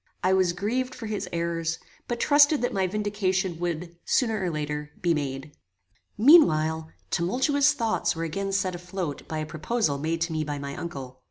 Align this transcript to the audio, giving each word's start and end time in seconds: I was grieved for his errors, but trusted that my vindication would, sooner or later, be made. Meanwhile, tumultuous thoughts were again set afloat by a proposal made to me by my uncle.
I 0.23 0.33
was 0.33 0.53
grieved 0.53 0.95
for 0.95 1.05
his 1.05 1.29
errors, 1.31 1.77
but 2.07 2.19
trusted 2.19 2.63
that 2.63 2.73
my 2.73 2.87
vindication 2.87 3.59
would, 3.59 3.95
sooner 4.03 4.41
or 4.43 4.49
later, 4.49 4.89
be 4.99 5.13
made. 5.13 5.51
Meanwhile, 6.17 6.89
tumultuous 7.11 7.73
thoughts 7.73 8.15
were 8.15 8.23
again 8.23 8.51
set 8.51 8.73
afloat 8.73 9.27
by 9.27 9.37
a 9.37 9.45
proposal 9.45 9.99
made 9.99 10.21
to 10.21 10.33
me 10.33 10.43
by 10.43 10.57
my 10.57 10.75
uncle. 10.75 11.19